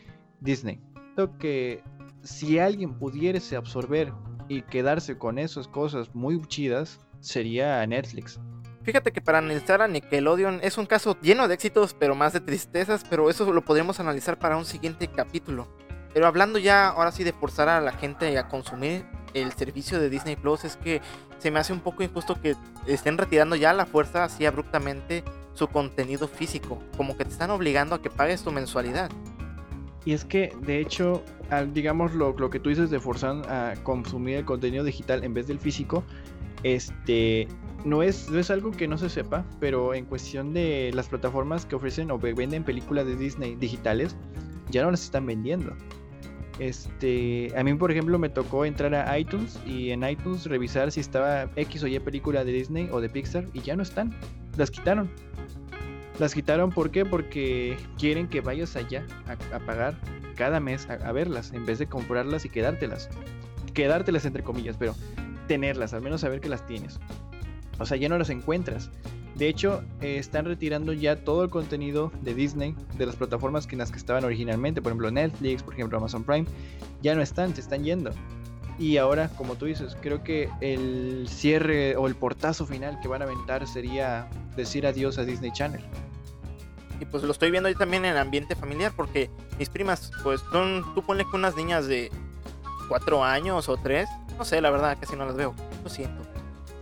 [0.40, 0.81] Disney.
[1.14, 1.83] Creo que
[2.23, 4.12] si alguien pudiese absorber
[4.49, 8.40] y quedarse con esas cosas muy chidas, sería Netflix.
[8.83, 12.40] Fíjate que para analizar a Nickelodeon es un caso lleno de éxitos, pero más de
[12.40, 15.69] tristezas, pero eso lo podríamos analizar para un siguiente capítulo.
[16.12, 20.11] Pero hablando ya ahora sí de forzar a la gente a consumir el servicio de
[20.11, 21.01] Disney Plus, es que
[21.38, 25.23] se me hace un poco injusto que estén retirando ya la fuerza así abruptamente
[25.55, 29.11] su contenido físico, como que te están obligando a que pagues tu mensualidad.
[30.05, 31.23] Y es que, de hecho,
[31.73, 35.46] digamos lo, lo, que tú dices de forzar a consumir el contenido digital en vez
[35.46, 36.03] del físico,
[36.62, 37.49] este
[37.85, 41.64] no es, no es algo que no se sepa, pero en cuestión de las plataformas
[41.64, 44.16] que ofrecen o venden películas de Disney digitales,
[44.70, 45.75] ya no las están vendiendo.
[46.61, 51.01] Este, a mí por ejemplo me tocó entrar a iTunes y en iTunes revisar si
[51.01, 54.14] estaba X o Y película de Disney o de Pixar y ya no están.
[54.59, 55.11] Las quitaron.
[56.18, 57.07] Las quitaron ¿por qué?
[57.07, 59.96] Porque quieren que vayas allá a, pagar
[60.37, 63.09] cada mes a, verlas en vez de comprarlas y quedártelas.
[63.73, 64.94] Quedártelas entre comillas, pero
[65.49, 67.01] tenerlas, al menos saber que las tienes.
[67.79, 68.90] O sea, ya no las encuentras.
[69.40, 73.74] De hecho, eh, están retirando ya todo el contenido de Disney de las plataformas que
[73.74, 76.44] en las que estaban originalmente, por ejemplo Netflix, por ejemplo Amazon Prime,
[77.00, 78.11] ya no están, se están yendo.
[78.79, 83.22] Y ahora, como tú dices, creo que el cierre o el portazo final que van
[83.22, 85.83] a aventar sería decir adiós a Disney Channel.
[87.00, 90.85] Y pues lo estoy viendo ahí también en ambiente familiar, porque mis primas, pues son,
[90.94, 92.11] tú ponle que unas niñas de
[92.88, 96.30] 4 años o 3, no sé, la verdad, casi no las veo, lo siento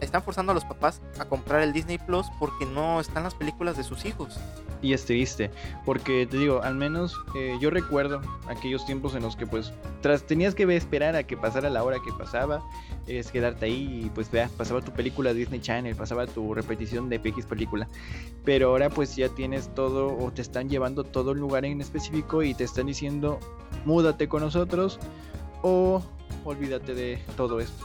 [0.01, 3.77] están forzando a los papás a comprar el Disney Plus porque no están las películas
[3.77, 4.39] de sus hijos.
[4.81, 5.51] Y es triste,
[5.85, 10.23] porque te digo, al menos eh, yo recuerdo aquellos tiempos en los que pues tras
[10.23, 12.63] tenías que esperar a que pasara la hora que pasaba,
[13.09, 17.19] es quedarte ahí y pues vea, pasaba tu película Disney Channel, pasaba tu repetición de
[17.19, 17.89] PX película.
[18.45, 22.45] Pero ahora pues ya tienes todo o te están llevando todo el lugar en específico
[22.45, 23.41] y te están diciendo,
[23.85, 25.01] múdate con nosotros
[25.63, 26.03] o
[26.45, 27.85] olvídate de todo esto.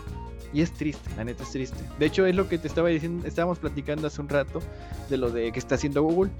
[0.53, 1.83] Y es triste, la neta es triste.
[1.97, 4.61] De hecho, es lo que te estaba diciendo, estábamos platicando hace un rato
[5.09, 6.31] de lo de que está haciendo Google.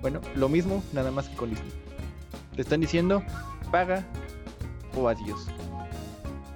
[0.00, 1.72] Bueno, lo mismo, nada más que con Disney.
[2.56, 3.22] Te están diciendo,
[3.70, 4.04] paga
[4.96, 5.46] o adiós.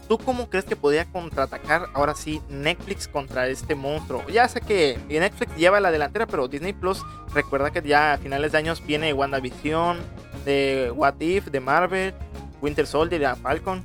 [0.08, 4.26] ¿Tú cómo crees que podría contraatacar ahora sí Netflix contra este monstruo?
[4.28, 8.52] Ya sé que Netflix lleva la delantera, pero Disney Plus recuerda que ya a finales
[8.52, 9.98] de años viene WandaVision,
[10.44, 12.14] de What If, de Marvel,
[12.60, 13.82] Winter Soldier, y Falcon.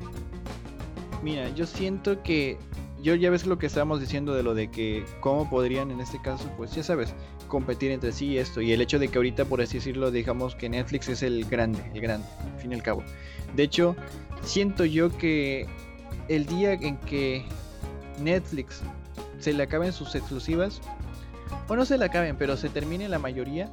[1.23, 2.57] Mira, yo siento que
[3.01, 6.21] yo ya ves lo que estábamos diciendo de lo de que cómo podrían en este
[6.21, 7.13] caso, pues ya sabes,
[7.47, 10.69] competir entre sí esto y el hecho de que ahorita por así decirlo digamos que
[10.69, 13.03] Netflix es el grande, el grande, al fin y al cabo.
[13.55, 13.95] De hecho,
[14.43, 15.67] siento yo que
[16.27, 17.45] el día en que
[18.21, 18.81] Netflix
[19.39, 20.81] se le acaben sus exclusivas,
[21.67, 23.71] o no se le acaben, pero se termine la mayoría,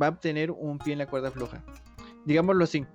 [0.00, 1.62] va a tener un pie en la cuerda floja.
[2.24, 2.86] Digámoslo así,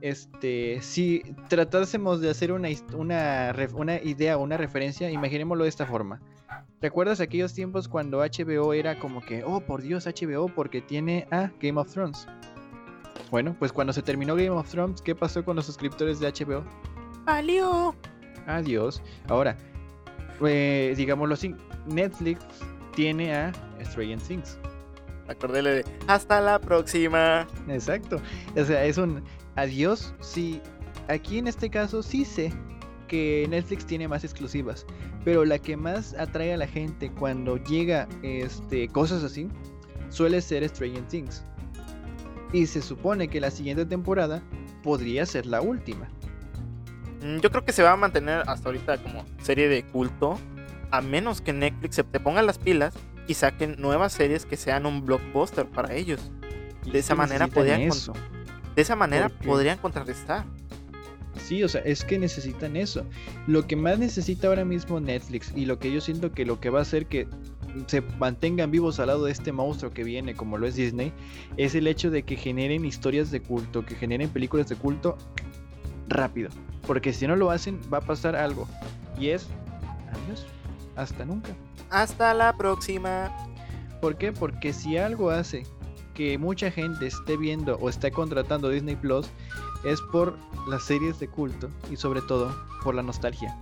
[0.00, 5.86] este, si tratásemos de hacer una, una, una idea o una referencia, imaginémoslo de esta
[5.86, 6.20] forma.
[6.80, 11.50] ¿Recuerdas aquellos tiempos cuando HBO era como que, oh por Dios, HBO porque tiene a
[11.60, 12.26] Game of Thrones?
[13.30, 16.64] Bueno, pues cuando se terminó Game of Thrones, ¿qué pasó con los suscriptores de HBO?
[17.24, 17.94] ¡Valió!
[18.46, 19.02] Adiós.
[19.28, 19.56] Ahora,
[20.44, 21.54] eh, digámoslo así,
[21.86, 22.44] Netflix
[22.94, 23.52] tiene a
[23.84, 24.58] Stranger Things.
[25.28, 27.46] Acordéle de hasta la próxima.
[27.68, 28.20] Exacto.
[28.56, 29.22] O sea, es un
[29.56, 30.14] adiós.
[30.20, 30.60] Sí,
[31.08, 32.52] aquí en este caso sí sé
[33.08, 34.86] que Netflix tiene más exclusivas,
[35.24, 39.48] pero la que más atrae a la gente cuando llega este cosas así
[40.10, 41.44] suele ser Stranger Things.
[42.52, 44.42] Y se supone que la siguiente temporada
[44.82, 46.08] podría ser la última.
[47.22, 50.38] Mm, yo creo que se va a mantener hasta ahorita como serie de culto,
[50.90, 52.94] a menos que Netflix se te ponga las pilas
[53.26, 56.30] y saquen nuevas series que sean un blockbuster para ellos.
[56.90, 58.12] De esa manera podrían eso.
[58.80, 60.46] De esa manera podrían contrarrestar.
[61.38, 63.04] Sí, o sea, es que necesitan eso.
[63.46, 66.70] Lo que más necesita ahora mismo Netflix y lo que yo siento que lo que
[66.70, 67.28] va a hacer que
[67.88, 71.12] se mantengan vivos al lado de este monstruo que viene, como lo es Disney,
[71.58, 75.18] es el hecho de que generen historias de culto, que generen películas de culto
[76.08, 76.48] rápido.
[76.86, 78.66] Porque si no lo hacen, va a pasar algo.
[79.18, 79.46] Y es,
[80.08, 80.46] adiós,
[80.96, 81.50] hasta nunca.
[81.90, 83.30] Hasta la próxima.
[84.00, 84.32] ¿Por qué?
[84.32, 85.64] Porque si algo hace
[86.20, 89.26] que mucha gente esté viendo o esté contratando Disney Plus
[89.84, 90.36] es por
[90.68, 92.54] las series de culto y sobre todo
[92.84, 93.56] por la nostalgia.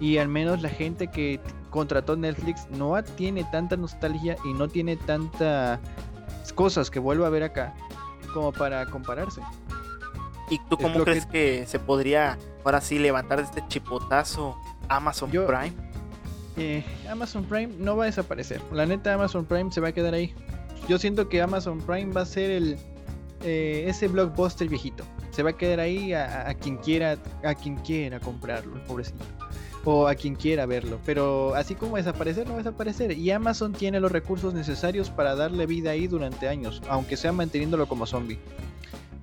[0.00, 4.96] Y al menos la gente que contrató Netflix no tiene tanta nostalgia y no tiene
[4.96, 5.80] tantas
[6.54, 7.74] cosas que vuelva a ver acá
[8.32, 9.42] como para compararse.
[10.48, 11.66] ¿Y tú cómo crees que...
[11.66, 14.56] se podría ahora sí levantar de este chipotazo
[14.88, 15.74] Amazon Prime?
[16.56, 18.62] Eh, Amazon Prime no va a desaparecer.
[18.72, 20.34] La neta Amazon Prime se va a quedar ahí
[20.88, 22.78] yo siento que Amazon Prime va a ser el
[23.44, 25.04] eh, ese blockbuster viejito.
[25.30, 29.24] Se va a quedar ahí a, quien quiera, a quien quiera comprarlo, pobrecito.
[29.84, 30.98] O a quien quiera verlo.
[31.04, 33.12] Pero así como desaparecer, no va a desaparecer.
[33.12, 37.88] Y Amazon tiene los recursos necesarios para darle vida ahí durante años, aunque sea manteniéndolo
[37.88, 38.38] como zombie.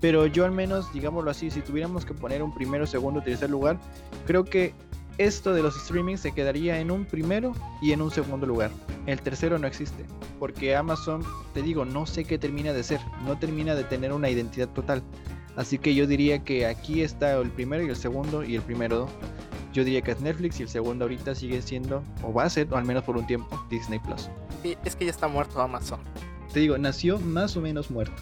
[0.01, 3.79] Pero yo al menos, digámoslo así, si tuviéramos que poner un primero, segundo, tercer lugar,
[4.25, 4.73] creo que
[5.19, 8.71] esto de los streamings se quedaría en un primero y en un segundo lugar.
[9.05, 10.05] El tercero no existe,
[10.39, 14.29] porque Amazon, te digo, no sé qué termina de ser, no termina de tener una
[14.29, 15.03] identidad total.
[15.57, 19.09] Así que yo diría que aquí está el primero y el segundo y el primero
[19.73, 22.71] yo diría que es Netflix y el segundo ahorita sigue siendo, o va a ser,
[22.71, 24.29] o al menos por un tiempo, Disney Plus.
[24.63, 25.99] Sí, es que ya está muerto Amazon.
[26.53, 28.15] Te digo, nació más o menos muerto.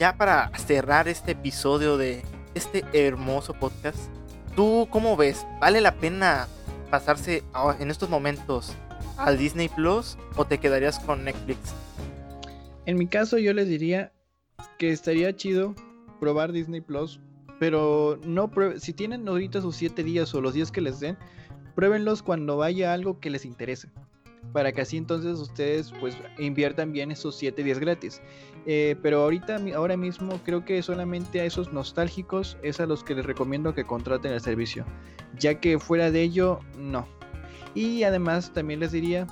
[0.00, 2.22] Ya para cerrar este episodio de
[2.54, 4.15] este hermoso podcast.
[4.56, 5.46] ¿Tú cómo ves?
[5.60, 6.48] ¿Vale la pena
[6.90, 7.44] pasarse
[7.78, 8.72] en estos momentos
[9.18, 11.74] al Disney Plus o te quedarías con Netflix?
[12.86, 14.14] En mi caso yo les diría
[14.78, 15.74] que estaría chido
[16.20, 17.20] probar Disney Plus,
[17.60, 21.18] pero no si tienen ahorita sus 7 días o los días que les den,
[21.74, 23.90] pruébenlos cuando vaya algo que les interese
[24.52, 28.22] para que así entonces ustedes pues inviertan bien esos 7 días gratis.
[28.66, 33.14] Eh, pero ahorita, ahora mismo creo que solamente a esos nostálgicos es a los que
[33.14, 34.84] les recomiendo que contraten el servicio,
[35.38, 37.06] ya que fuera de ello, no.
[37.74, 39.26] Y además también les diría,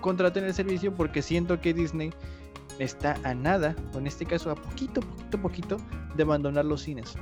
[0.00, 2.10] contraten el servicio porque siento que Disney
[2.78, 5.76] está a nada, o en este caso a poquito, poquito, poquito,
[6.16, 7.14] de abandonar los cines.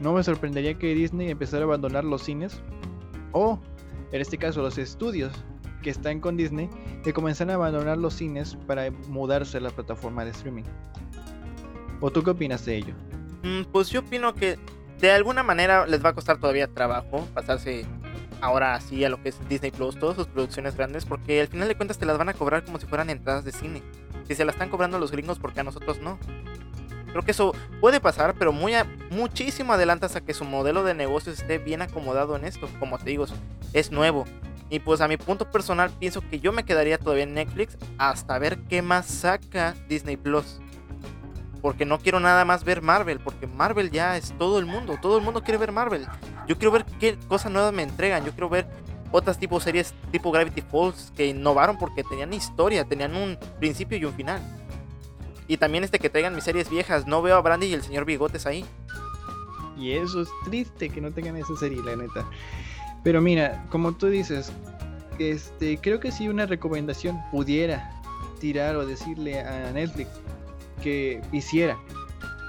[0.00, 2.60] No me sorprendería que Disney empezara a abandonar los cines,
[3.32, 3.60] o
[4.12, 5.32] en este caso los estudios
[5.80, 6.68] que están con Disney
[7.02, 10.64] que comenzar a abandonar los cines para mudarse a la plataforma de streaming.
[12.00, 12.94] ¿O tú qué opinas de ello?
[13.42, 14.58] Mm, pues yo opino que
[15.00, 17.86] de alguna manera les va a costar todavía trabajo pasarse
[18.40, 21.68] ahora así a lo que es Disney Plus, todas sus producciones grandes, porque al final
[21.68, 23.82] de cuentas te las van a cobrar como si fueran entradas de cine.
[24.26, 26.18] Si se las están cobrando los gringos, porque a nosotros no?
[27.10, 28.72] Creo que eso puede pasar, pero muy
[29.10, 32.68] muchísimo adelantas a que su modelo de negocios esté bien acomodado en esto.
[32.78, 33.26] Como te digo,
[33.72, 34.24] es nuevo.
[34.70, 38.38] Y pues a mi punto personal pienso que yo me quedaría todavía en Netflix hasta
[38.38, 40.60] ver qué más saca Disney Plus.
[41.60, 45.18] Porque no quiero nada más ver Marvel, porque Marvel ya es todo el mundo, todo
[45.18, 46.06] el mundo quiere ver Marvel.
[46.46, 48.66] Yo quiero ver qué cosas nuevas me entregan, yo quiero ver
[49.12, 54.04] otras tipo series tipo Gravity Falls que innovaron porque tenían historia, tenían un principio y
[54.04, 54.40] un final.
[55.48, 58.04] Y también este que traigan mis series viejas, no veo a Brandy y el señor
[58.04, 58.64] Bigotes ahí.
[59.76, 62.24] Y eso es triste que no tengan esa serie, la neta.
[63.02, 64.52] Pero mira, como tú dices,
[65.18, 68.00] este, creo que si una recomendación pudiera
[68.40, 70.10] tirar o decirle a Netflix
[70.82, 71.78] que hiciera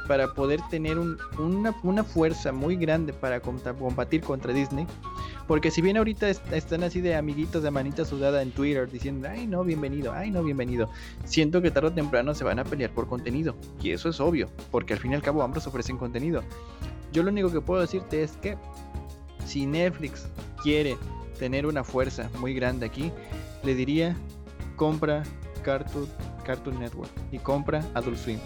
[0.08, 4.86] para poder tener una, fuerza muy grande para combatir contra Disney.
[5.48, 9.48] Porque si bien ahorita están así de amiguitos de manita sudada en Twitter diciendo, ay
[9.48, 10.90] no, bienvenido, ay no, bienvenido,
[11.26, 13.56] siento que tarde o temprano se van a pelear por contenido.
[13.82, 16.44] Y eso es obvio, porque al fin y al cabo ambos ofrecen contenido.
[17.12, 18.58] Yo lo único que puedo decirte es que
[19.52, 20.28] si Netflix
[20.64, 20.98] quiere
[21.38, 23.12] tener una fuerza muy grande aquí,
[23.64, 24.16] le diría
[24.78, 25.24] compra
[25.62, 26.08] Cartoon,
[26.46, 28.40] Cartoon Network y compra Adult Swim.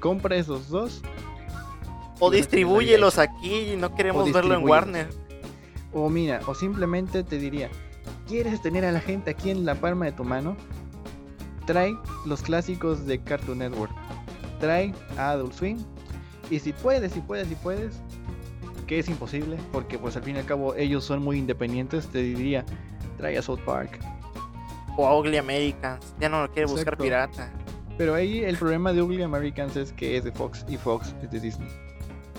[0.00, 1.00] Compra esos dos.
[2.18, 5.08] O distribúyelos aquí, no queremos verlo en Warner.
[5.92, 7.70] O mira, o simplemente te diría,
[8.26, 10.56] ¿quieres tener a la gente aquí en la palma de tu mano?
[11.66, 11.94] Trae
[12.26, 13.92] los clásicos de Cartoon Network.
[14.58, 15.78] Trae a Adult Swim.
[16.50, 17.94] Y si puedes, si puedes, si puedes,
[18.86, 22.18] que es imposible, porque pues al fin y al cabo ellos son muy independientes, te
[22.18, 22.64] diría,
[23.16, 23.98] trae a South Park.
[24.96, 27.52] O a Ugly Americans, ya no lo quiere buscar pirata.
[27.96, 31.30] Pero ahí el problema de Ugly Americans es que es de Fox y Fox es
[31.30, 31.68] de Disney.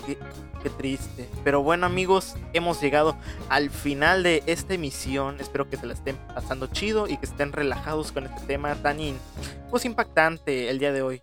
[0.06, 0.16] Qué,
[0.62, 1.28] qué, triste.
[1.42, 3.16] Pero bueno amigos, hemos llegado
[3.48, 5.36] al final de esta emisión.
[5.40, 8.98] Espero que se la estén pasando chido y que estén relajados con este tema tan
[9.70, 11.22] pues, impactante el día de hoy.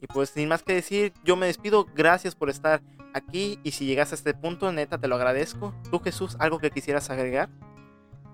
[0.00, 1.86] Y pues sin más que decir, yo me despido.
[1.94, 2.82] Gracias por estar
[3.14, 3.58] aquí.
[3.62, 5.74] Y si llegas a este punto, neta, te lo agradezco.
[5.90, 7.48] Tú, Jesús, ¿algo que quisieras agregar?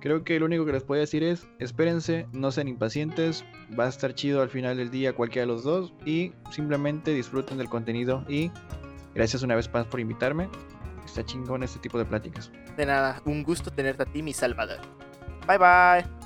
[0.00, 3.42] Creo que lo único que les puedo decir es, espérense, no sean impacientes,
[3.78, 7.56] va a estar chido al final del día cualquiera de los dos y simplemente disfruten
[7.56, 8.50] del contenido y
[9.14, 10.50] gracias una vez más por invitarme.
[11.06, 12.52] Está chingón este tipo de pláticas.
[12.76, 14.80] De nada, un gusto tenerte a ti, mi Salvador.
[15.46, 16.23] Bye bye.